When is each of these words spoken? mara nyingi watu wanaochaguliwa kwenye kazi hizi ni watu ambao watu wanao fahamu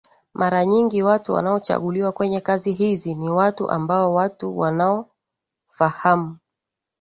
mara 0.33 0.65
nyingi 0.65 1.03
watu 1.03 1.33
wanaochaguliwa 1.33 2.11
kwenye 2.11 2.41
kazi 2.41 2.71
hizi 2.71 3.15
ni 3.15 3.29
watu 3.29 3.69
ambao 3.71 4.13
watu 4.13 4.57
wanao 4.59 5.09
fahamu 5.69 6.37